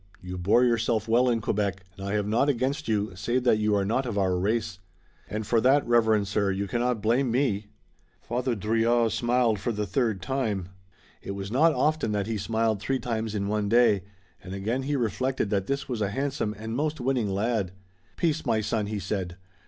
You 0.19 0.35
bore 0.39 0.63
yourself 0.63 1.07
well 1.07 1.29
in 1.29 1.41
Quebec, 1.41 1.83
and 1.95 2.07
I 2.07 2.13
have 2.13 2.25
naught 2.25 2.49
against 2.49 2.87
you, 2.87 3.11
save 3.15 3.43
that 3.43 3.59
you 3.59 3.75
are 3.75 3.85
not 3.85 4.07
of 4.07 4.17
our 4.17 4.35
race." 4.35 4.79
"And 5.29 5.45
for 5.45 5.61
that, 5.61 5.85
reverend 5.85 6.27
sir, 6.27 6.49
you 6.49 6.67
cannot 6.67 7.03
blame 7.03 7.29
me." 7.29 7.67
Father 8.19 8.55
Drouillard 8.55 9.11
smiled 9.11 9.59
for 9.59 9.71
the 9.71 9.85
third 9.85 10.19
time. 10.19 10.69
It 11.21 11.35
was 11.35 11.51
not 11.51 11.75
often 11.75 12.13
that 12.13 12.25
he 12.25 12.37
smiled 12.39 12.79
three 12.81 12.97
times 12.97 13.35
in 13.35 13.47
one 13.47 13.69
day, 13.69 14.01
and 14.43 14.55
again 14.55 14.81
he 14.81 14.95
reflected 14.95 15.51
that 15.51 15.67
this 15.67 15.87
was 15.87 16.01
a 16.01 16.09
handsome 16.09 16.55
and 16.57 16.75
most 16.75 16.99
winning 16.99 17.29
lad. 17.29 17.71
"Peace, 18.17 18.43
my 18.43 18.59
son!" 18.59 18.87
he 18.87 18.97
said. 18.97 19.37